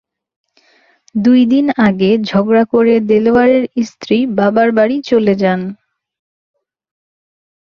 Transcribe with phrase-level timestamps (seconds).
[1.15, 5.61] দুই দিন আগে ঝগড়া করে দেলোয়ারের স্ত্রী বাবার বাড়ি চলে যান।